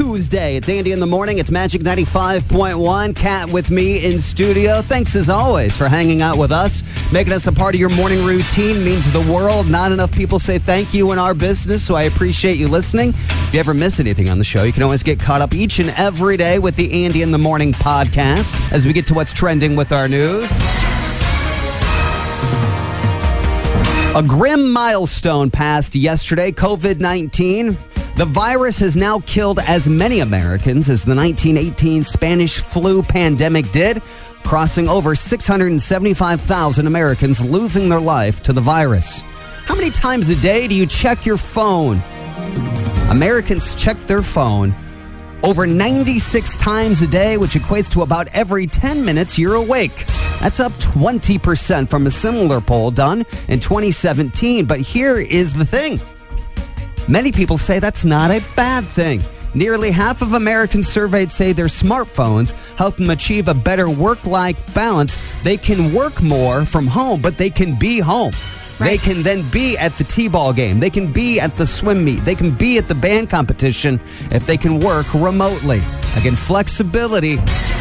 [0.00, 0.56] Tuesday.
[0.56, 1.36] It's Andy in the morning.
[1.36, 3.14] It's Magic 95.1.
[3.14, 4.80] Cat with me in studio.
[4.80, 6.82] Thanks as always for hanging out with us.
[7.12, 9.68] Making us a part of your morning routine means the world.
[9.68, 13.10] Not enough people say thank you in our business, so I appreciate you listening.
[13.10, 15.80] If you ever miss anything on the show, you can always get caught up each
[15.80, 19.34] and every day with the Andy in the Morning podcast as we get to what's
[19.34, 20.50] trending with our news.
[24.16, 27.76] A grim milestone passed yesterday COVID 19.
[28.20, 34.02] The virus has now killed as many Americans as the 1918 Spanish flu pandemic did,
[34.44, 39.22] crossing over 675,000 Americans losing their life to the virus.
[39.64, 42.02] How many times a day do you check your phone?
[43.08, 44.74] Americans check their phone
[45.42, 50.04] over 96 times a day, which equates to about every 10 minutes you're awake.
[50.40, 54.66] That's up 20% from a similar poll done in 2017.
[54.66, 55.98] But here is the thing
[57.10, 59.22] many people say that's not a bad thing.
[59.52, 64.74] Nearly half of Americans surveyed say their smartphones help them achieve a better work life
[64.74, 65.18] balance.
[65.42, 68.32] They can work more from home, but they can be home.
[68.78, 70.80] They can then be at the T-ball game.
[70.80, 72.24] They can be at the swim meet.
[72.24, 75.82] They can be at the band competition if they can work remotely.
[76.16, 77.38] Again, flexibility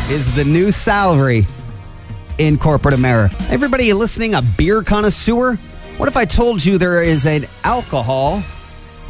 [0.09, 1.48] is the new salary
[2.38, 3.34] in corporate America.
[3.50, 5.56] Everybody listening, a beer connoisseur?
[5.95, 8.44] What if I told you there is an alcohol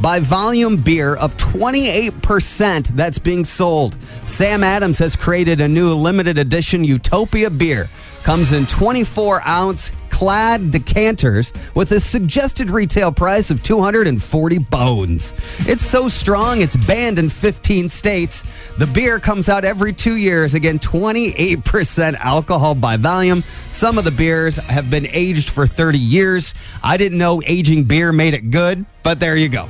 [0.01, 3.97] by volume beer of 28% that's being sold?
[4.27, 7.89] Sam Adams has created a new limited edition Utopia beer.
[8.23, 15.33] Comes in 24 ounce clad decanters with a suggested retail price of 240 bones.
[15.59, 18.43] It's so strong, it's banned in 15 states.
[18.77, 20.55] The beer comes out every two years.
[20.55, 23.45] Again, 28% alcohol by volume.
[23.71, 26.53] Some of the beers have been aged for 30 years.
[26.83, 29.69] I didn't know aging beer made it good, but there you go.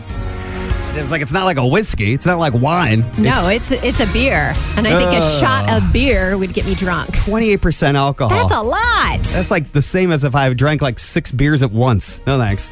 [0.92, 2.14] It's like it's not like a whiskey.
[2.14, 3.06] It's not like wine.
[3.18, 6.76] No, it's it's a beer, and I think a shot of beer would get me
[6.76, 7.10] drunk.
[7.12, 8.30] 28% alcohol.
[8.36, 9.24] That's a lot.
[9.24, 12.20] That's like the same as if I drank like six beers at once.
[12.26, 12.72] No thanks.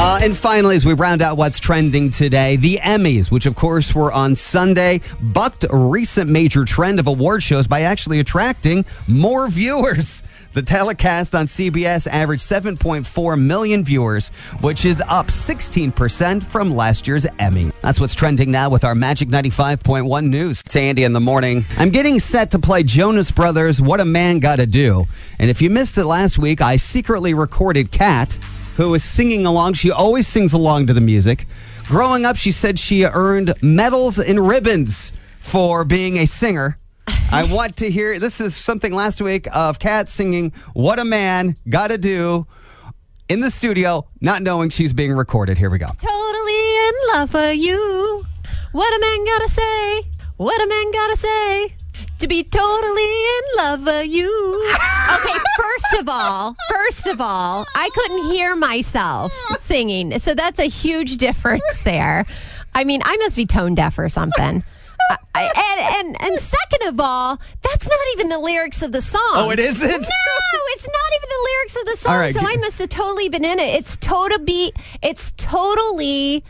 [0.00, 3.94] Uh, and finally, as we round out what's trending today, the Emmys, which of course
[3.94, 9.48] were on Sunday, bucked a recent major trend of award shows by actually attracting more
[9.48, 10.22] viewers.
[10.58, 14.30] The telecast on CBS averaged 7.4 million viewers,
[14.60, 17.70] which is up 16% from last year's Emmy.
[17.80, 20.60] That's what's trending now with our Magic 95.1 news.
[20.66, 21.64] It's Andy in the morning.
[21.76, 25.04] I'm getting set to play Jonas Brothers' What a Man Gotta Do.
[25.38, 28.32] And if you missed it last week, I secretly recorded Kat
[28.74, 29.74] who is singing along.
[29.74, 31.46] She always sings along to the music.
[31.84, 36.78] Growing up, she said she earned medals and ribbons for being a singer.
[37.30, 41.56] I want to hear this is something last week of Kat singing What a Man
[41.68, 42.46] Gotta Do
[43.28, 45.58] in the studio, not knowing she's being recorded.
[45.58, 45.88] Here we go.
[45.98, 48.24] Totally in love for you.
[48.72, 50.02] What a man gotta say.
[50.38, 51.74] What a man gotta say.
[52.20, 54.74] To be totally in love with you.
[55.10, 60.18] Okay, first of all, first of all, I couldn't hear myself singing.
[60.18, 62.26] So that's a huge difference there.
[62.74, 64.62] I mean, I must be tone deaf or something.
[65.88, 69.20] I, I- and, and second of all, that's not even the lyrics of the song.
[69.34, 69.88] Oh, it isn't?
[69.88, 72.16] No, it's not even the lyrics of the song.
[72.16, 73.74] Right, so I must have totally been in it.
[73.74, 74.72] It's totally,
[75.02, 76.44] it's totally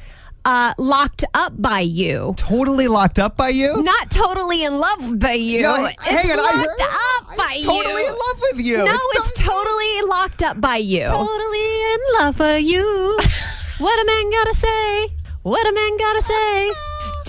[0.44, 2.34] uh, locked up by you.
[2.37, 3.82] Totally locked up by you?
[3.82, 5.62] Not totally in love by you.
[5.62, 7.65] No, it's hang on, I locked heard- up by you.
[7.66, 8.76] totally in love with you.
[8.78, 11.05] No, It's it's, totally locked up by you.
[11.05, 13.19] Totally in love for you.
[13.78, 15.09] what a man gotta say.
[15.43, 16.70] What a man gotta say.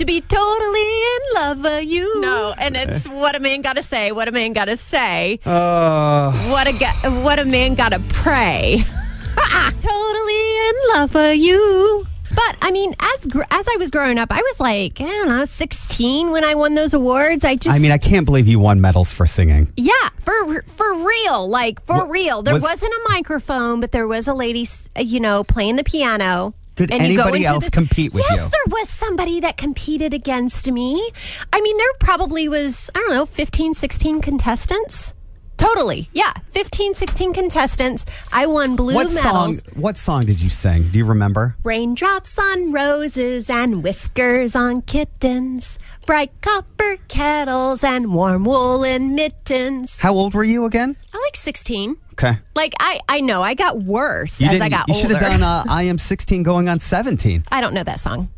[0.00, 2.22] To be totally in love with you.
[2.22, 4.12] No, and it's what a man gotta say.
[4.12, 5.38] What a man gotta say.
[5.44, 8.82] Uh, What a ga- what a man gotta pray.
[9.80, 12.06] totally in love with you.
[12.34, 15.28] But I mean, as gr- as I was growing up, I was like, I don't
[15.28, 17.44] know, sixteen when I won those awards.
[17.44, 19.70] I just, I mean, I can't believe you won medals for singing.
[19.76, 22.42] yeah, for for real, like for Wha- real.
[22.42, 24.66] There was- was, not a microphone, but there was a lady,
[24.98, 26.54] you know, playing the piano.
[26.76, 28.36] Did And you go anybody else this- compete with yes, you?
[28.36, 31.10] Yes, there was somebody that competed against me.
[31.52, 35.14] I mean, there probably was, I don't know, 15, 16 contestants.
[35.58, 36.08] Totally.
[36.14, 36.32] Yeah.
[36.52, 38.06] 15, 16 contestants.
[38.32, 39.54] I won blue What song?
[39.74, 40.88] What song did you sing?
[40.90, 41.54] Do you remember?
[41.62, 45.78] Raindrops on roses and whiskers on kittens.
[46.06, 50.00] Bright copper kettles and warm woolen mittens.
[50.00, 50.96] How old were you again?
[51.12, 51.98] I like 16.
[52.22, 52.38] Okay.
[52.54, 54.92] Like, I, I know I got worse as I got older.
[54.92, 57.44] You should have done uh, I Am 16 going on 17.
[57.50, 58.28] I don't know that song.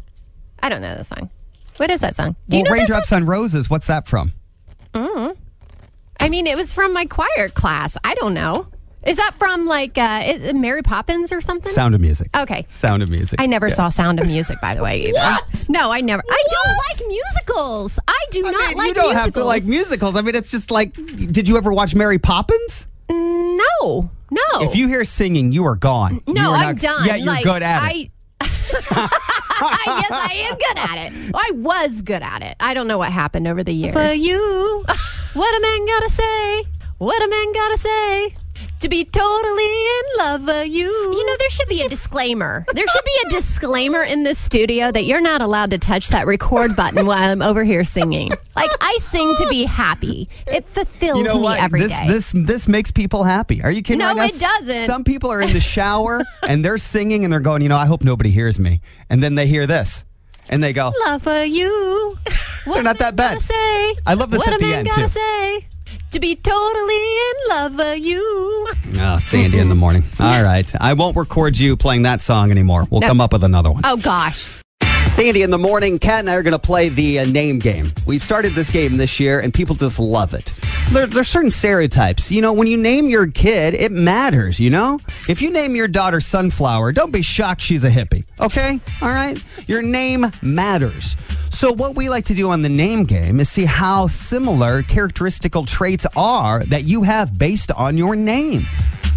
[0.63, 1.31] I don't know that song.
[1.79, 2.37] What is that song?
[2.49, 4.33] Do you well, know that Raindrops on Roses, what's that from?
[4.95, 7.97] I mean, it was from my choir class.
[8.05, 8.69] I don't know.
[9.05, 11.73] Is that from like uh, is it Mary Poppins or something?
[11.73, 12.29] Sound of Music.
[12.37, 12.65] Okay.
[12.69, 13.41] Sound of Music.
[13.43, 13.75] I never Yeah.
[13.75, 15.01] saw Sound of Music, by the way.
[15.09, 15.19] Either.
[15.19, 15.67] What?
[15.69, 16.23] No, I never.
[16.31, 17.99] I don't like musicals.
[18.07, 19.25] I do I not mean, like you don't musicals.
[19.25, 20.15] have to like musicals.
[20.15, 22.87] I mean, it's just like, did you ever watch Mary Poppins?
[23.83, 24.63] No, no.
[24.63, 26.21] If you hear singing, you are gone.
[26.27, 27.07] You no, are I'm not- done.
[27.07, 28.11] Yeah, you're like, good at it.
[28.41, 31.33] I, yes, I am good at it.
[31.35, 32.57] I was good at it.
[32.61, 33.93] I don't know what happened over the years.
[33.95, 34.39] For you,
[35.35, 36.65] what a man gotta say?
[36.99, 38.35] What a man gotta say?
[38.83, 40.89] To be totally in love with you.
[40.89, 42.67] You know, there should be a disclaimer.
[42.75, 46.27] There should be a disclaimer in this studio that you're not allowed to touch that
[46.27, 48.31] record button while I'm over here singing.
[48.57, 50.29] Like I sing to be happy.
[50.49, 51.61] It fulfills you know me what?
[51.61, 51.87] every day.
[51.87, 53.63] this this this makes people happy.
[53.63, 53.99] Are you kidding?
[53.99, 54.05] Me?
[54.05, 54.25] No, right now?
[54.25, 54.87] it doesn't.
[54.87, 57.87] Some people are in the shower and they're singing and they're going, you know, I
[57.87, 58.81] hope nobody hears me.
[59.09, 60.05] And then they hear this,
[60.49, 62.19] and they go, love for you.
[62.65, 63.35] What They're not a that man bad.
[63.35, 65.09] gotta Say, I love this what at a the man end, gotta too.
[65.09, 65.67] Say,
[66.13, 68.67] to be totally in love with you.
[68.97, 72.51] "Oh, it's Andy in the morning." All right, I won't record you playing that song
[72.51, 72.87] anymore.
[72.91, 73.09] We'll No.
[73.09, 73.83] come up with another one.
[73.85, 74.62] Oh gosh.
[75.13, 75.99] It's Andy in the morning.
[75.99, 77.93] Kat and I are going to play the uh, name game.
[78.07, 80.55] We started this game this year, and people just love it.
[80.91, 82.33] There, there's certain stereotypes.
[82.33, 84.59] You know, when you name your kid, it matters.
[84.59, 84.99] You know,
[85.29, 88.25] if you name your daughter Sunflower, don't be shocked she's a hippie.
[88.41, 89.37] Okay, all right.
[89.69, 91.15] Your name matters.
[91.51, 95.67] So what we like to do on the name game is see how similar characteristical
[95.67, 98.65] traits are that you have based on your name.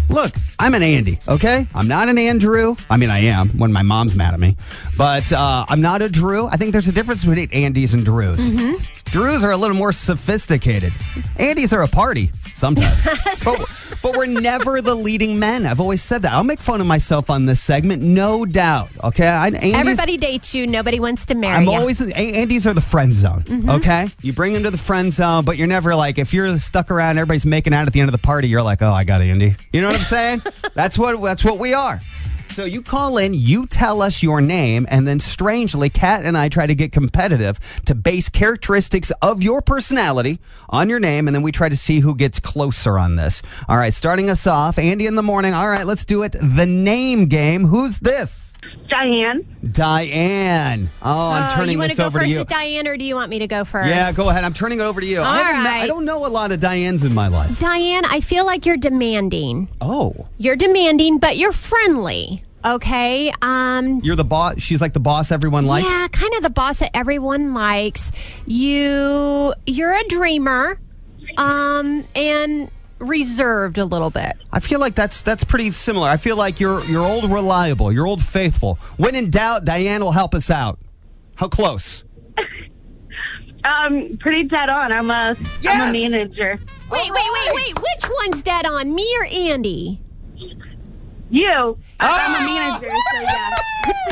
[0.08, 1.66] Look, I'm an Andy, okay?
[1.74, 2.76] I'm not an Andrew.
[2.88, 4.56] I mean, I am when my mom's mad at me,
[4.96, 6.46] but uh, I'm not a Drew.
[6.46, 8.50] I think there's a difference between Andys and Drews.
[9.06, 10.92] Drews are a little more sophisticated.
[11.38, 13.04] Andys are a party sometimes,
[13.44, 15.66] but, but we're never the leading men.
[15.66, 16.32] I've always said that.
[16.32, 18.90] I'll make fun of myself on this segment, no doubt.
[19.02, 20.66] Okay, I, Andys, Everybody dates you.
[20.66, 21.70] Nobody wants to marry you.
[21.70, 21.80] I'm you.
[21.80, 23.42] always A- Andy's are the friend zone.
[23.42, 23.70] Mm-hmm.
[23.70, 26.90] Okay, you bring them to the friend zone, but you're never like if you're stuck
[26.90, 28.48] around, everybody's making out at the end of the party.
[28.48, 29.54] You're like, oh, I got Andy.
[29.72, 30.40] You know what I'm saying?
[30.74, 32.00] that's what that's what we are.
[32.48, 36.48] So you call in, you tell us your name, and then strangely, Kat and I
[36.48, 40.38] try to get competitive to base characteristics of your personality
[40.70, 43.42] on your name, and then we try to see who gets closer on this.
[43.68, 45.52] All right, starting us off, Andy in the morning.
[45.52, 46.34] All right, let's do it.
[46.40, 47.66] The name game.
[47.66, 48.45] Who's this?
[48.88, 49.44] Diane.
[49.72, 50.88] Diane.
[51.02, 52.38] Oh, I'm Oh, turning you want this to go over first to you.
[52.40, 53.88] with Diane, or do you want me to go first?
[53.88, 54.44] Yeah, go ahead.
[54.44, 55.20] I'm turning it over to you.
[55.20, 55.86] I, All haven't met- I right.
[55.86, 57.58] don't know a lot of Dianes in my life.
[57.58, 59.68] Diane, I feel like you're demanding.
[59.80, 62.42] Oh, You're demanding, but you're friendly.
[62.64, 63.32] Okay.
[63.42, 64.00] Um.
[64.02, 64.60] you're the boss.
[64.60, 65.88] She's like the boss everyone likes.
[65.88, 68.10] Yeah, kind of the boss that everyone likes.
[68.46, 70.80] You you're a dreamer.
[71.36, 74.32] Um and reserved a little bit.
[74.52, 76.08] I feel like that's that's pretty similar.
[76.08, 77.92] I feel like you're you're old reliable.
[77.92, 78.76] You're old faithful.
[78.96, 80.78] When in doubt, Diane will help us out.
[81.36, 82.04] How close?
[83.64, 84.92] Um, pretty dead on.
[84.92, 85.36] I'm a
[85.68, 86.56] am a manager.
[86.88, 87.74] Wait, wait, wait, wait.
[87.74, 88.94] Which one's dead on?
[88.94, 90.00] Me or Andy?
[91.30, 91.76] You.
[91.98, 92.36] I'm Oh!
[92.38, 93.56] a manager, so yeah.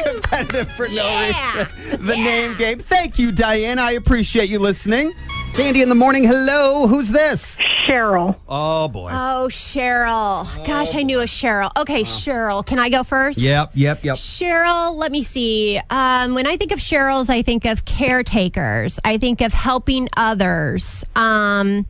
[0.12, 1.52] Competitive for Yeah.
[1.54, 2.06] no reason.
[2.06, 2.80] The name game.
[2.80, 3.78] Thank you, Diane.
[3.78, 5.12] I appreciate you listening.
[5.56, 6.24] Andy in the morning.
[6.24, 6.86] Hello.
[6.88, 7.58] Who's this?
[7.86, 8.36] Cheryl.
[8.48, 9.10] Oh boy.
[9.12, 10.44] Oh, Cheryl.
[10.66, 11.70] Gosh, I knew a Cheryl.
[11.76, 12.66] Okay, Cheryl.
[12.66, 13.38] Can I go first?
[13.38, 13.70] yep.
[13.74, 14.04] Yep.
[14.04, 14.16] Yep.
[14.16, 15.80] Cheryl, let me see.
[15.90, 18.98] Um, when I think of Cheryl's, I think of caretakers.
[19.04, 21.04] I think of helping others.
[21.14, 21.86] Um,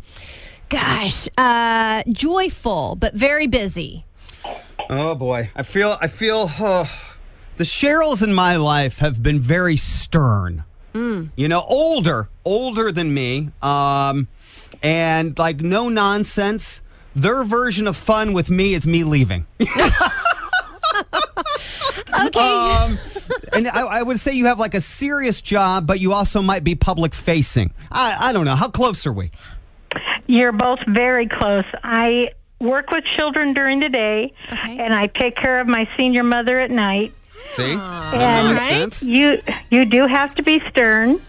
[0.69, 4.05] gosh, uh, joyful but very busy.
[4.91, 6.87] Oh boy, I feel I feel uh,
[7.57, 10.65] the Cheryls in my life have been very stern.
[10.95, 14.29] You know, older, older than me, um,
[14.83, 16.83] and like no nonsense.
[17.17, 19.47] Their version of fun with me is me leaving.
[22.27, 22.39] Okay.
[22.41, 22.97] Um,
[23.53, 26.63] and I, I would say you have like a serious job, but you also might
[26.63, 27.73] be public facing.
[27.91, 28.55] I, I don't know.
[28.55, 29.31] How close are we?
[30.27, 31.65] You're both very close.
[31.83, 32.29] I
[32.61, 34.79] work with children during the day, Okay.
[34.79, 37.13] and I take care of my senior mother at night.
[37.47, 39.03] See, And nonsense.
[39.03, 41.21] you you do have to be stern,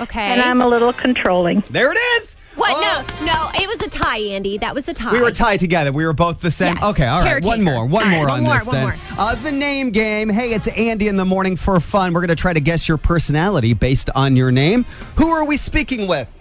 [0.00, 0.20] okay.
[0.20, 1.62] and I'm a little controlling.
[1.70, 2.34] There it is.
[2.56, 2.72] what?
[2.74, 3.06] Oh.
[3.20, 3.50] No, no.
[3.62, 4.58] It was a tie, Andy.
[4.58, 5.12] That was a tie.
[5.12, 5.92] We were tied together.
[5.92, 6.74] We were both the same.
[6.76, 6.84] Yes.
[6.90, 7.44] Okay, all right.
[7.44, 7.62] One Caretaker.
[7.76, 7.86] more.
[7.86, 8.84] One All right, more one on more, this one then.
[8.84, 8.96] more.
[9.18, 10.28] Uh, the name game.
[10.28, 12.12] Hey, it's Andy in the morning for fun.
[12.14, 14.84] We're going to try to guess your personality based on your name.
[15.16, 16.39] Who are we speaking with?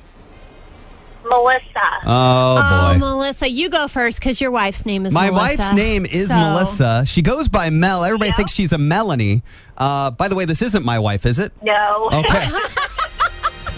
[1.29, 1.89] Melissa.
[2.05, 2.99] Oh, Oh, boy.
[2.99, 5.31] Melissa, you go first because your wife's name is Melissa.
[5.31, 5.61] My Melissa.
[5.63, 7.03] wife's name is So- Melissa.
[7.05, 8.03] She goes by Mel.
[8.03, 9.43] Everybody thinks she's a Melanie.
[9.77, 11.53] Uh, by the way, this isn't my wife, is it?
[11.61, 12.09] No.
[12.11, 12.47] Okay.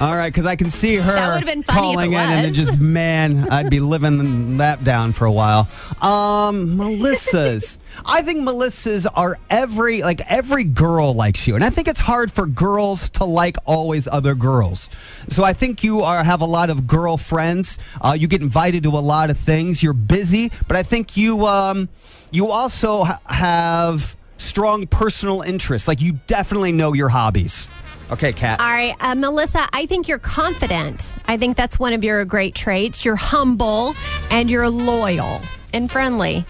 [0.01, 2.79] All right, because I can see her That been funny calling in, and then just
[2.79, 5.69] man, I'd be living that down for a while.
[6.01, 7.77] Um, Melissa's.
[8.03, 12.31] I think Melissa's are every like every girl likes you, and I think it's hard
[12.31, 14.89] for girls to like always other girls.
[15.29, 17.77] So I think you are have a lot of girlfriends.
[18.01, 19.83] Uh, you get invited to a lot of things.
[19.83, 21.89] You're busy, but I think you um
[22.31, 25.87] you also ha- have strong personal interests.
[25.87, 27.67] Like you definitely know your hobbies.
[28.11, 28.59] Okay, Kat.
[28.59, 31.15] All right, uh, Melissa, I think you're confident.
[31.27, 33.05] I think that's one of your great traits.
[33.05, 33.95] You're humble
[34.29, 35.41] and you're loyal
[35.73, 36.43] and friendly.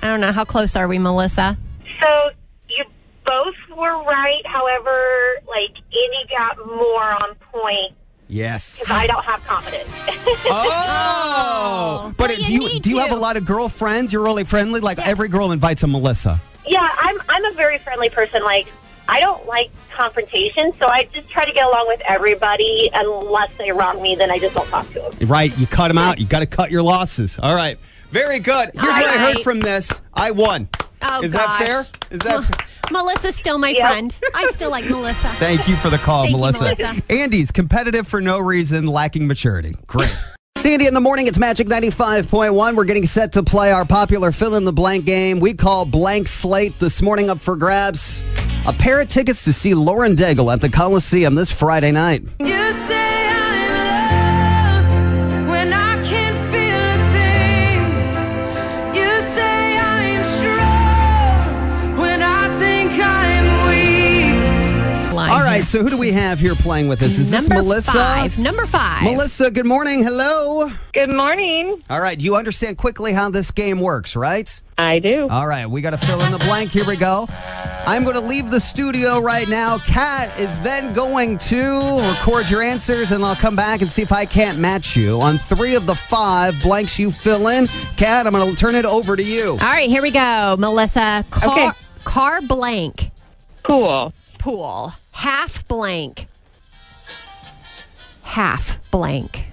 [0.00, 0.30] I don't know.
[0.32, 1.58] How close are we, Melissa?
[2.00, 2.30] So
[2.68, 2.84] you
[3.26, 4.42] both were right.
[4.46, 7.94] However, like Andy got more on point
[8.28, 8.80] Yes.
[8.80, 9.88] because I don't have confidence.
[10.50, 14.12] Oh, but Well, do you you do you have a lot of girlfriends?
[14.12, 14.80] You're really friendly.
[14.80, 16.40] Like every girl invites a Melissa.
[16.66, 18.42] yeah, I'm I'm a very friendly person.
[18.42, 18.66] Like
[19.12, 22.88] I don't like confrontation, so I just try to get along with everybody.
[22.94, 25.28] Unless they wrong me, then I just don't talk to them.
[25.28, 25.56] Right?
[25.58, 26.18] You cut them out.
[26.18, 27.38] You got to cut your losses.
[27.38, 27.78] All right.
[28.10, 28.70] Very good.
[28.72, 29.44] Here's what I heard right.
[29.44, 30.00] from this.
[30.14, 30.66] I won.
[31.02, 31.58] Oh, Is gosh.
[31.58, 31.80] that fair?
[32.10, 32.64] Is that?
[32.90, 33.90] Melissa's still my Yeah.
[33.90, 34.18] friend.
[34.34, 35.28] I still like Melissa.
[35.36, 36.64] Thank you for the call, Thank you, Melissa.
[36.64, 37.02] Melissa.
[37.10, 39.76] Andy's competitive for no reason, lacking maturity.
[39.86, 40.10] Great.
[40.54, 41.26] It's Andy in the morning.
[41.26, 42.76] It's Magic 95.1.
[42.76, 46.28] We're getting set to play our popular fill in the blank game we call Blank
[46.28, 46.78] Slate.
[46.78, 48.22] This morning up for grabs
[48.66, 52.22] a pair of tickets to see Lauren Daigle at the Coliseum this Friday night.
[52.38, 52.61] You
[65.72, 67.18] so who do we have here playing with us?
[67.18, 67.92] Is this Number Melissa?
[67.92, 68.36] five.
[68.38, 69.04] Number five.
[69.04, 70.02] Melissa, good morning.
[70.02, 70.68] Hello.
[70.92, 71.82] Good morning.
[71.88, 74.60] All right, you understand quickly how this game works, right?
[74.76, 75.28] I do.
[75.30, 76.72] All right, we got to fill in the blank.
[76.72, 77.26] Here we go.
[77.86, 79.78] I'm going to leave the studio right now.
[79.78, 84.12] Kat is then going to record your answers, and I'll come back and see if
[84.12, 87.66] I can't match you on three of the five blanks you fill in.
[87.96, 89.52] Kat, I'm going to turn it over to you.
[89.52, 90.54] All right, here we go.
[90.58, 91.24] Melissa.
[91.30, 91.70] Car, Okay.
[92.04, 93.10] car blank.
[93.62, 94.12] Cool.
[94.38, 94.92] Pool.
[95.22, 96.26] Half blank.
[98.24, 99.52] Half blank.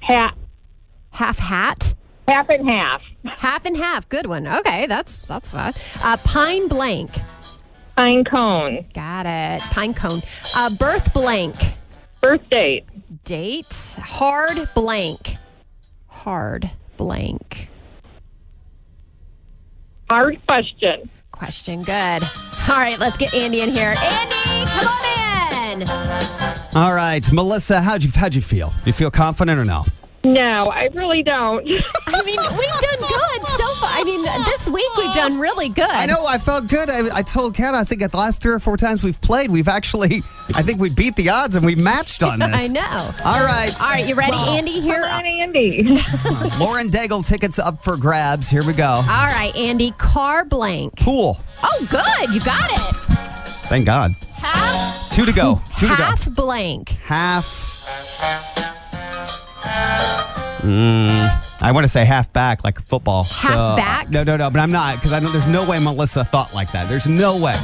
[0.00, 0.34] Hat.
[1.10, 1.94] Half hat.
[2.28, 3.00] Half and half.
[3.24, 4.06] Half and half.
[4.10, 4.46] Good one.
[4.46, 5.72] Okay, that's that's fun.
[6.02, 7.12] Uh, pine blank.
[7.96, 8.84] Pine cone.
[8.92, 9.62] Got it.
[9.70, 10.20] Pine cone.
[10.54, 11.56] Uh, birth blank.
[12.20, 12.84] Birth date.
[13.24, 13.96] Date.
[13.98, 15.36] Hard blank.
[16.08, 17.70] Hard blank.
[20.10, 21.08] Hard question.
[21.38, 21.82] Question.
[21.82, 22.22] Good.
[22.68, 23.94] All right, let's get Andy in here.
[23.98, 25.88] Andy, come on in.
[26.74, 28.72] All right, Melissa, how'd you how'd you feel?
[28.84, 29.84] You feel confident or no?
[30.26, 31.64] No, I really don't.
[32.06, 33.90] I mean, we've done good so far.
[33.92, 35.88] I mean, this week we've done really good.
[35.88, 36.26] I know.
[36.26, 36.90] I felt good.
[36.90, 37.74] I, I told Kat.
[37.74, 40.22] I think at the last three or four times we've played, we've actually.
[40.54, 42.48] I think we beat the odds and we matched on this.
[42.52, 43.10] I know.
[43.24, 43.72] All right.
[43.80, 44.80] All right, you ready, Andy?
[44.80, 45.04] Here.
[45.04, 45.82] All Andy.
[46.58, 48.50] Lauren Daigle tickets up for grabs.
[48.50, 48.86] Here we go.
[48.86, 49.92] All right, Andy.
[49.92, 50.96] Car blank.
[50.96, 51.38] Pool.
[51.62, 52.34] Oh, good.
[52.34, 52.96] You got it.
[53.68, 54.10] Thank God.
[54.34, 55.10] Half.
[55.12, 55.62] Two to go.
[55.78, 56.02] Two to go.
[56.02, 56.90] half blank.
[56.90, 57.66] Half.
[60.66, 63.22] Mm, I want to say half back, like football.
[63.24, 64.10] Half So, back?
[64.10, 64.50] No, no, no.
[64.50, 66.88] But I'm not because I know there's no way Melissa thought like that.
[66.88, 67.54] There's no way.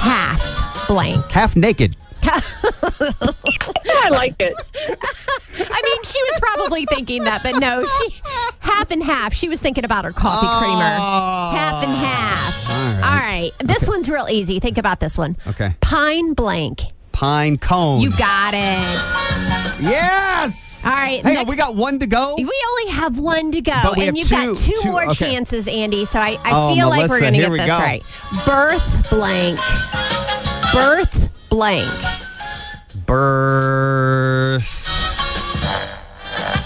[0.00, 1.28] Half blank.
[1.30, 1.96] Half naked.
[2.22, 4.54] I like it.
[5.70, 8.20] I mean, she was probably thinking that, but no, she
[8.60, 9.32] half and half.
[9.34, 10.82] She was thinking about her coffee creamer.
[10.84, 12.70] Half and half.
[12.70, 13.02] All right.
[13.04, 13.52] All right.
[13.60, 14.60] This one's real easy.
[14.60, 15.36] Think about this one.
[15.46, 15.74] Okay.
[15.80, 16.82] Pine blank.
[17.18, 18.00] Pine cone.
[18.00, 18.60] You got it.
[19.82, 20.84] yes.
[20.86, 21.34] All right, on.
[21.34, 22.36] next- We got one to go.
[22.36, 25.14] We only have one to go, and you've got two more okay.
[25.14, 26.04] chances, Andy.
[26.04, 27.76] So I, I Oh, feel like we're going to get this go.
[27.76, 28.04] right.
[28.46, 29.58] Birth blank.
[30.72, 31.90] Birth blank.
[33.04, 34.86] Birth.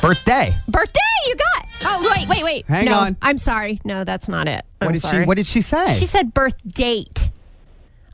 [0.02, 0.54] Birthday.
[0.68, 1.00] Birthday.
[1.28, 1.64] You got.
[1.84, 2.66] Oh wait, wait, wait.
[2.66, 3.16] Hang no, on.
[3.22, 3.80] I'm sorry.
[3.84, 4.64] No, that's not it.
[4.82, 5.22] I'm What did sorry.
[5.22, 5.26] she?
[5.26, 5.94] What did she say?
[5.94, 7.30] She said birth date.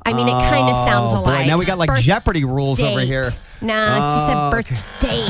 [0.08, 1.46] I mean, it kind of sounds Oh, boy, alike.
[1.46, 3.06] now we got like Birth Jeopardy rules over date.
[3.06, 3.28] here.
[3.60, 5.28] Nah, she said Oh, birth date.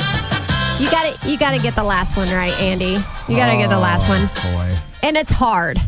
[0.80, 2.92] You got to You got to get the last one right, Andy.
[3.28, 4.78] You got to get the last oh, one, Boy.
[5.02, 5.78] and it's hard.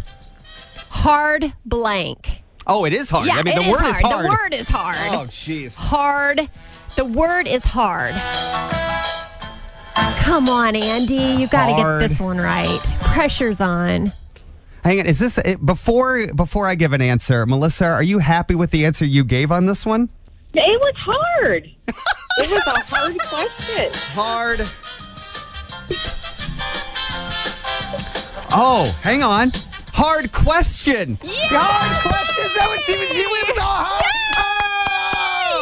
[0.89, 2.43] Hard blank.
[2.67, 3.27] Oh, it is hard.
[3.27, 3.95] Yeah, I mean, it the word hard.
[3.95, 4.25] is hard.
[4.25, 4.97] The word is hard.
[5.13, 5.77] Oh, jeez.
[5.77, 6.49] Hard.
[6.97, 8.15] The word is hard.
[10.19, 11.15] Come on, Andy.
[11.41, 12.03] You got to get Hard.
[12.03, 12.81] this one right.
[13.13, 14.13] Pressure's on.
[14.85, 15.07] Hang on.
[15.07, 16.27] Is this it, before?
[16.35, 19.67] Before I give an answer, Melissa, are you happy with the answer you gave on
[19.67, 20.09] this one?
[20.55, 21.71] It was hard.
[21.87, 21.95] it
[22.39, 23.93] was a hard question.
[24.15, 24.67] Hard.
[28.53, 29.53] Oh, hang on.
[29.93, 31.19] Hard question.
[31.23, 31.33] Yeah!
[31.51, 32.45] Hard question.
[32.47, 33.09] Is that what she was?
[33.11, 34.05] She was all hard.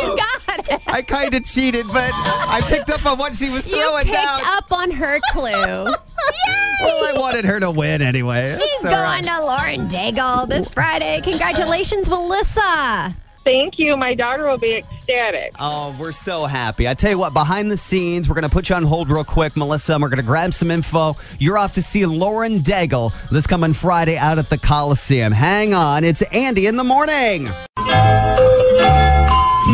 [0.00, 0.16] You Oh!
[0.16, 0.82] got it.
[0.86, 4.24] I kind of cheated, but I picked up on what she was throwing You picked
[4.24, 4.40] down.
[4.44, 5.86] up on her clue.
[6.80, 8.50] Well, I wanted her to win anyway.
[8.50, 9.24] She's That's going right.
[9.24, 11.20] to Lauren Daigle this Friday.
[11.24, 13.16] Congratulations, Melissa.
[13.42, 13.96] Thank you.
[13.96, 15.54] My daughter will be ecstatic.
[15.58, 16.86] Oh, we're so happy.
[16.86, 19.24] I tell you what, behind the scenes, we're going to put you on hold real
[19.24, 21.16] quick, Melissa, and we're going to grab some info.
[21.40, 25.32] You're off to see Lauren Daigle this coming Friday out at the Coliseum.
[25.32, 27.48] Hang on, it's Andy in the morning.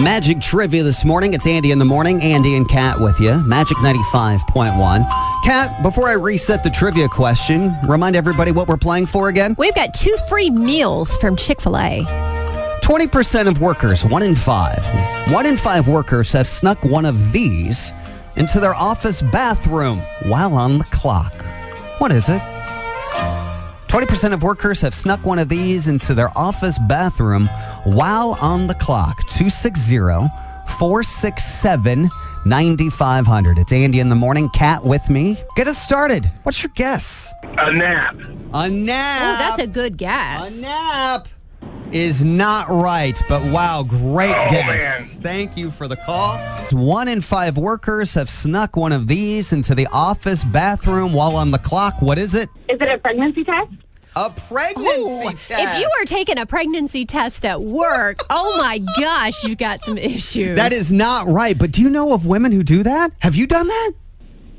[0.03, 1.35] Magic trivia this morning.
[1.35, 2.23] It's Andy in the morning.
[2.23, 3.39] Andy and Kat with you.
[3.47, 5.34] Magic 95.1.
[5.45, 9.55] Kat, before I reset the trivia question, remind everybody what we're playing for again.
[9.59, 12.01] We've got two free meals from Chick fil A.
[12.83, 14.83] 20% of workers, one in five,
[15.31, 17.93] one in five workers have snuck one of these
[18.37, 21.35] into their office bathroom while on the clock.
[21.99, 22.41] What is it?
[23.89, 27.49] 20% of workers have snuck one of these into their office bathroom
[27.85, 29.19] while on the clock.
[29.29, 29.99] 260
[30.79, 32.09] 467
[32.47, 33.59] 9500.
[33.59, 34.49] It's Andy in the morning.
[34.51, 35.37] Cat with me.
[35.57, 36.31] Get us started.
[36.43, 37.33] What's your guess?
[37.43, 38.17] A nap.
[38.53, 39.23] A nap.
[39.23, 40.61] Oh, that's a good guess.
[40.63, 41.29] A nap
[41.93, 45.15] is not right, but wow, great Oh, guess.
[45.17, 45.23] man.
[45.23, 46.39] Thank you for the call.
[46.73, 51.51] One in five workers have snuck one of these into the office bathroom while on
[51.53, 52.03] the clock.
[52.03, 52.49] What is it?
[52.69, 53.71] Is it a pregnancy test?
[54.17, 55.51] A pregnancy Ooh, test.
[55.51, 59.99] if you are taking a pregnancy test at work, oh my gosh, you've got some
[59.99, 60.57] issues.
[60.57, 61.59] that is not right.
[61.59, 63.11] But do you know of women who do that?
[63.19, 63.93] Have you done that?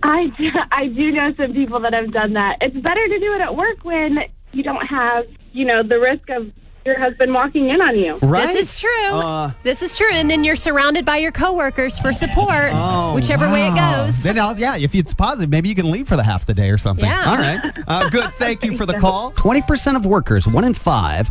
[0.04, 2.58] I do, I do know some people that have done that.
[2.62, 4.20] It's better to do it at work when
[4.52, 6.52] you don't have, you know, the risk of
[6.86, 8.18] your husband walking in on you.
[8.22, 8.46] Right.
[8.46, 9.10] This is true.
[9.16, 10.10] Uh, this is true.
[10.12, 14.22] And then you're surrounded by your coworkers for support, Oh, whichever way it goes.
[14.22, 16.70] Then I'll, yeah, if it's positive, maybe you can leave for the half the day
[16.70, 17.06] or something.
[17.06, 17.24] Yeah.
[17.30, 17.60] All right.
[17.88, 18.32] Uh, good.
[18.34, 19.32] Thank you for the call.
[19.32, 21.28] 20% of workers, one in five,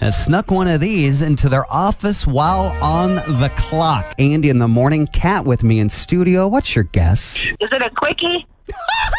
[0.00, 4.14] have snuck one of these into their office while on the clock.
[4.18, 6.46] Andy in the morning, Cat with me in studio.
[6.48, 7.38] What's your guess?
[7.38, 8.46] Is it a quickie?
[8.72, 9.10] oh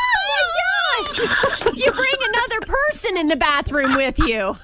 [1.01, 1.73] my gosh!
[1.75, 4.55] you bring another person in the bathroom with you.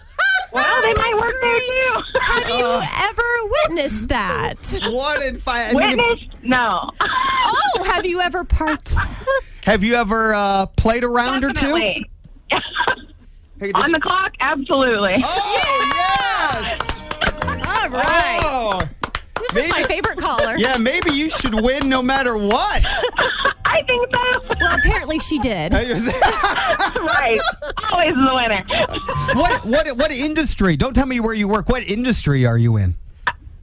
[0.56, 2.02] Well, they might That's work there too.
[2.22, 3.24] Have you ever
[3.68, 4.80] witnessed that?
[4.92, 5.76] One in five.
[5.76, 6.30] I mean, if- Witness?
[6.44, 6.90] No.
[7.02, 8.98] Oh, have you ever partook?
[9.64, 11.54] have you ever uh, played a round or two?
[11.54, 12.10] Definitely.
[13.60, 14.34] Hey, On the clock?
[14.42, 15.16] Absolutely.
[15.18, 17.10] oh, yes!
[17.48, 18.40] All right.
[18.44, 18.82] Oh,
[19.39, 20.56] this is my favorite caller.
[20.58, 22.84] yeah, maybe you should win no matter what.
[23.65, 24.56] I think so.
[24.60, 25.74] Well, apparently she did.
[25.74, 27.39] right.
[27.91, 28.63] Always the winner.
[29.39, 30.76] what, what, what industry?
[30.78, 31.67] Don't tell me where you work.
[31.67, 32.95] What industry are you in?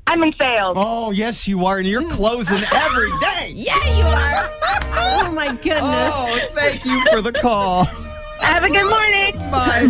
[0.07, 0.77] I'm in sales.
[0.79, 2.11] Oh, yes, you are, and you're mm.
[2.11, 3.53] closing every day.
[3.55, 4.51] Yeah, you are.
[4.95, 5.83] Oh my goodness.
[5.83, 7.87] Oh, thank you for the call.
[8.43, 9.37] Have a good morning.
[9.51, 9.89] Bye.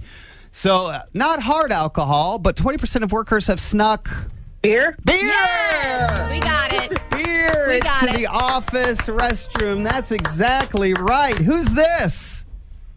[0.51, 4.07] So uh, not hard alcohol, but 20% of workers have snuck
[4.61, 4.95] Beer?
[5.05, 5.17] beer.
[6.29, 6.91] We got it.
[7.09, 8.17] Beer We got into it.
[8.19, 9.83] the office restroom.
[9.83, 11.35] That's exactly right.
[11.37, 12.45] Who's this?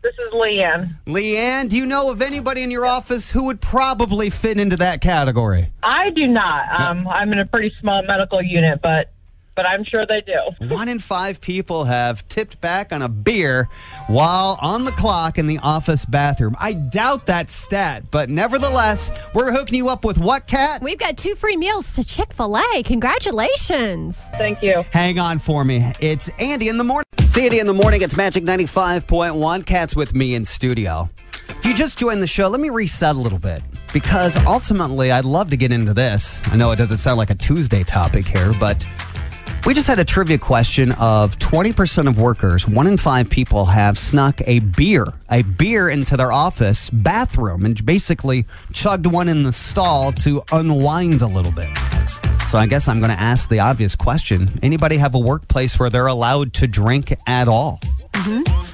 [0.03, 0.95] This is Leanne.
[1.07, 5.01] Leanne, do you know of anybody in your office who would probably fit into that
[5.01, 5.73] category?
[5.83, 6.79] I do not.
[6.79, 9.11] Um, I'm in a pretty small medical unit, but
[9.55, 10.41] but I'm sure they do.
[10.75, 13.69] One in five people have tipped back on a beer
[14.07, 16.55] while on the clock in the office bathroom.
[16.61, 20.83] I doubt that stat, but nevertheless, we're hooking you up with what, Cat?
[20.83, 22.83] We've got two free meals to Chick fil A.
[22.83, 24.31] Congratulations.
[24.31, 24.85] Thank you.
[24.91, 25.93] Hang on for me.
[26.01, 27.05] It's Andy in the morning.
[27.19, 28.03] It's Andy in the morning.
[28.03, 29.67] It's Magic 95.1.
[29.67, 31.09] Cat's with me in studio.
[31.49, 33.63] If you just joined the show, let me reset a little bit
[33.93, 36.43] because ultimately I'd love to get into this.
[36.47, 38.87] I know it doesn't sound like a Tuesday topic here, but
[39.67, 43.97] we just had a trivia question of 20% of workers, one in five people have
[43.97, 49.53] snuck a beer, a beer into their office bathroom and basically chugged one in the
[49.53, 51.71] stall to unwind a little bit.
[52.51, 54.51] So I guess I'm going to ask the obvious question.
[54.63, 57.81] Anybody have a workplace where they're allowed to drink at all?
[58.13, 58.65] Mm-hmm.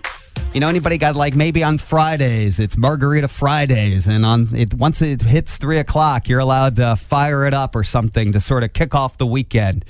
[0.52, 5.00] You know, anybody got like maybe on Fridays, it's Margarita Fridays, and on it once
[5.00, 8.72] it hits three o'clock, you're allowed to fire it up or something to sort of
[8.72, 9.84] kick off the weekend.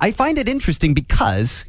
[0.00, 1.64] I find it interesting because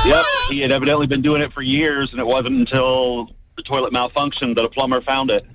[0.03, 3.93] Yep, he had evidently been doing it for years, and it wasn't until the toilet
[3.93, 5.45] malfunctioned that a plumber found it.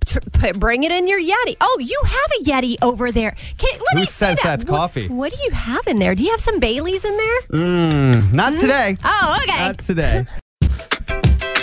[0.05, 1.57] Tr- put, bring it in your Yeti.
[1.61, 3.31] Oh, you have a Yeti over there.
[3.57, 4.44] Can, let Who me see says that.
[4.61, 5.09] that's What- coffee?
[5.09, 6.14] What, do you have in there?
[6.14, 7.40] Do you have some Baileys in there?
[7.42, 8.61] Hmm, not hmm?
[8.61, 8.96] today.
[9.05, 9.59] Oh, okay.
[9.59, 10.27] Not today.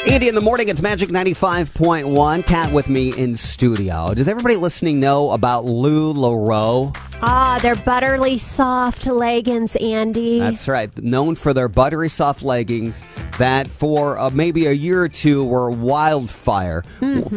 [0.08, 2.46] Andy in the morning, it's Magic 95.1.
[2.46, 4.14] Cat with me in studio.
[4.14, 6.96] Does everybody listening know about LuLaRoe?
[7.22, 10.40] Ah, they're butterly soft leggings, Andy.
[10.40, 10.96] That's right.
[11.04, 13.04] Known for their buttery soft leggings
[13.38, 16.84] that for uh, maybe a year or two were wildfire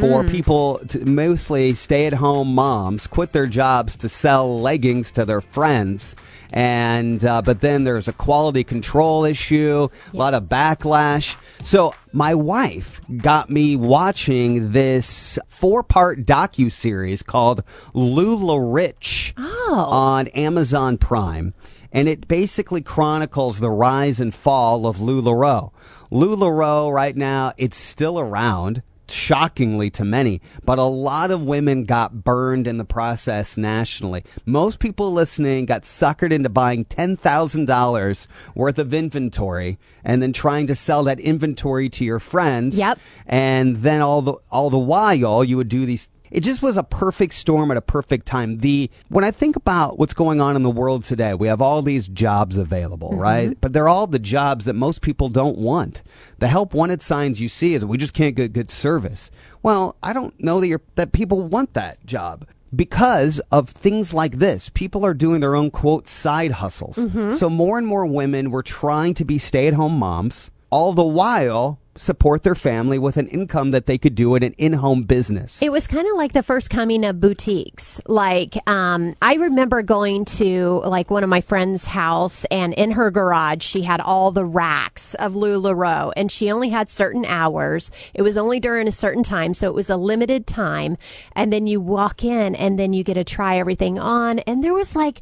[0.01, 5.25] for people, to, mostly stay at home moms, quit their jobs to sell leggings to
[5.25, 6.15] their friends.
[6.53, 11.35] And, uh, but then there's a quality control issue, a lot of backlash.
[11.65, 17.65] So my wife got me watching this four part docu series called
[17.95, 19.33] LuLaRich
[19.73, 21.55] on Amazon Prime.
[21.93, 25.73] And it basically chronicles the rise and fall of LuLaRoe.
[26.11, 32.25] LuLaRoe right now, it's still around, shockingly to many, but a lot of women got
[32.25, 34.25] burned in the process nationally.
[34.47, 40.75] Most people listening got suckered into buying $10,000 worth of inventory and then trying to
[40.75, 42.79] sell that inventory to your friends.
[42.79, 42.99] Yep.
[43.27, 46.83] And then all the all the while you would do these it just was a
[46.83, 48.59] perfect storm at a perfect time.
[48.59, 51.83] The when I think about what's going on in the world today, we have all
[51.83, 53.21] these jobs available, mm-hmm.
[53.21, 53.61] right?
[53.61, 56.03] But they're all the jobs that most people don't want.
[56.39, 59.31] The help wanted signs you see is we just can't get good service.
[59.63, 64.39] Well, I don't know that you're, that people want that job because of things like
[64.39, 64.71] this.
[64.71, 66.97] People are doing their own quote side hustles.
[66.97, 67.35] Mm-hmm.
[67.35, 71.05] So more and more women were trying to be stay at home moms, all the
[71.05, 75.03] while support their family with an income that they could do in an in home
[75.03, 75.63] business.
[75.63, 78.01] It was kind of like the first coming of boutiques.
[78.07, 83.11] Like, um, I remember going to like one of my friend's house, and in her
[83.11, 87.91] garage, she had all the racks of LuLaRoe, and she only had certain hours.
[88.15, 90.97] It was only during a certain time, so it was a limited time.
[91.37, 94.75] And then you walk in, and then you get to try everything on, and there
[94.75, 95.21] was like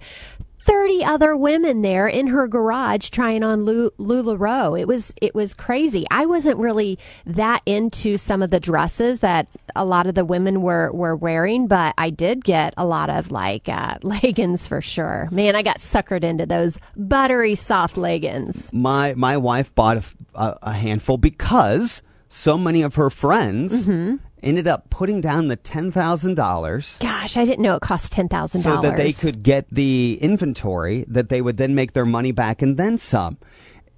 [0.62, 4.78] 30 other women there in her garage trying on Lu- LuLaRoe.
[4.78, 6.04] It was it was crazy.
[6.10, 10.60] I wasn't really that into some of the dresses that a lot of the women
[10.62, 15.28] were were wearing, but I did get a lot of like uh, leggings for sure.
[15.32, 18.72] Man, I got suckered into those buttery soft leggings.
[18.72, 24.16] my my wife bought a, a, a handful because so many of her friends Mm-hmm.
[24.42, 28.62] Ended up putting down the ten thousand dollars Gosh, I didn't know it cost $10,000.
[28.62, 32.62] so that they could get the inventory that they would then make their money back
[32.62, 33.38] and then some.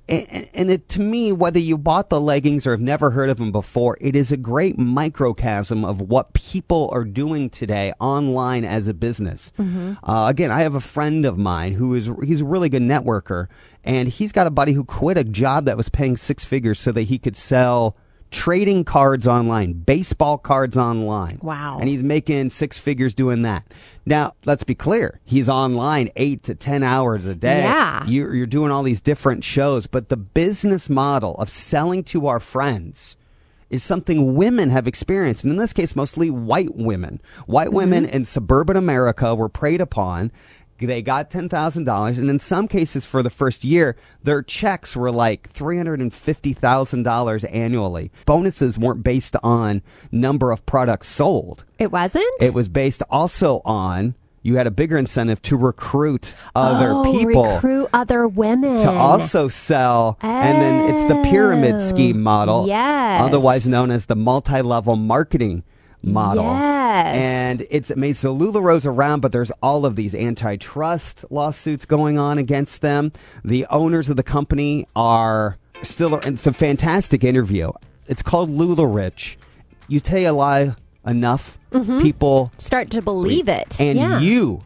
[0.09, 3.39] And, and it, to me, whether you bought the leggings or have never heard of
[3.39, 8.89] them before, it is a great microcosm of what people are doing today online as
[8.89, 9.53] a business.
[9.59, 13.47] Uh, again, I have a friend of mine who is he's a really good networker,
[13.85, 16.91] and he's got a buddy who quit a job that was paying six figures so
[16.93, 17.97] that he could sell
[18.33, 21.39] trading cards online, baseball cards online.
[21.43, 21.79] Wow.
[21.79, 23.65] And he's making six figures doing that.
[24.05, 25.21] Now, let's be clear.
[25.25, 27.61] He's online eight to 10 hours a day.
[27.61, 28.05] Yeah.
[28.07, 32.41] You're, you're doing all these different shows, but the business model of selling to our
[32.41, 33.17] friends
[33.73, 35.45] is something women have experienced.
[35.45, 37.21] And in this case, mostly white women.
[37.47, 37.77] White mm-hmm.
[37.77, 40.31] women in suburban America were preyed upon.
[40.87, 42.19] They got $10,000.
[42.19, 48.11] And in some cases, for the first year, their checks were like $350,000 annually.
[48.27, 51.65] Bonuses weren't based on number of products sold.
[51.79, 52.25] It wasn't?
[52.41, 54.15] It was based also on
[54.45, 58.77] you had a bigger incentive to recruit other oh, people recruit other women.
[58.79, 60.19] to also sell.
[60.21, 63.23] And then it's the pyramid Oh, scheme model, oh, yes.
[63.23, 65.63] otherwise known as the multi-level marketing
[66.03, 66.43] model.
[66.43, 66.72] Yes.
[67.15, 68.37] And it's amazing.
[68.37, 73.13] So Rose around, but there's all of these antitrust lawsuits going on against them.
[73.45, 77.71] The owners of the company are still, it's a fantastic interview.
[78.09, 79.37] It's called LuLaRich.
[79.89, 80.75] You tell a lie
[81.07, 83.81] enough, people, Start to believe it.
[83.81, 84.11] and Mm-hmm.
[84.13, 84.21] yeah.
[84.21, 84.63] you,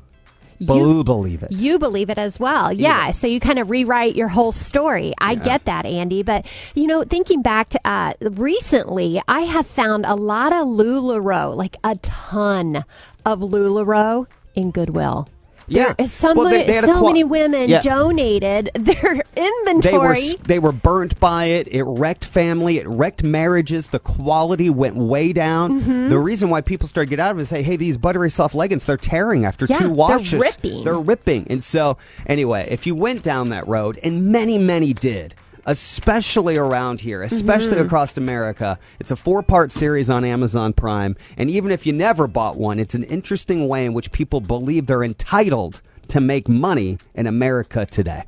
[0.58, 1.52] You- bel- believe it.
[1.52, 2.72] You believe it as well.
[2.72, 3.10] Yeah.
[3.10, 5.12] So you kind of rewrite your whole story.
[5.18, 6.22] I get that, Andy.
[6.22, 11.56] But, you know, thinking back to uh, recently, I have found a lot of LuLaRoe,
[11.56, 12.84] like a ton
[13.24, 15.28] of LuLaRoe in Goodwill.
[15.68, 15.94] Yeah.
[15.98, 17.80] There is so, Well, they- many, they so many women Yeah.
[17.80, 20.28] donated their they inventory.
[20.38, 21.68] were they were burnt by it.
[21.70, 22.78] It wrecked family.
[22.78, 23.88] It wrecked marriages.
[23.88, 25.80] The quality went way down.
[25.80, 26.08] Mm-hmm.
[26.08, 28.30] The reason why people started to get out of it is say, "Hey, these buttery
[28.30, 30.34] soft leggings, they're tearing after Yeah, two they're washes.
[30.34, 30.84] ripping.
[30.84, 35.34] They're ripping." And so, anyway, if you went down that road, and many, many did.
[35.66, 37.86] Especially around here, especially Mm-hmm.
[37.86, 38.78] across America.
[39.00, 41.16] It's a four part series on Amazon Prime.
[41.36, 44.86] And even if you never bought one, it's an interesting way in which people believe
[44.86, 48.22] they're entitled to make money in America today.